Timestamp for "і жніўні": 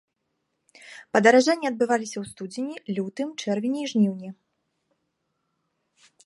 3.85-4.31